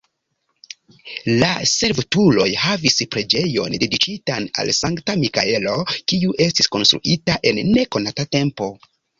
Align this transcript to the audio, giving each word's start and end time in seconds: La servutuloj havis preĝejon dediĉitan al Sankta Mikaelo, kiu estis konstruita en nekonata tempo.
La 1.41 1.49
servutuloj 1.71 2.47
havis 2.61 2.97
preĝejon 3.15 3.77
dediĉitan 3.83 4.49
al 4.63 4.73
Sankta 4.79 5.17
Mikaelo, 5.27 5.77
kiu 6.13 6.35
estis 6.47 6.73
konstruita 6.79 7.39
en 7.53 7.65
nekonata 7.73 8.31
tempo. 8.39 8.75